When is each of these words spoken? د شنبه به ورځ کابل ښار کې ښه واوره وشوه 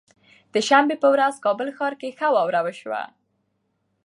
د 0.53 0.55
شنبه 0.67 0.95
به 1.01 1.07
ورځ 1.13 1.35
کابل 1.45 1.67
ښار 1.77 1.93
کې 1.99 2.09
ښه 2.17 2.27
واوره 2.35 2.61
وشوه 2.63 3.01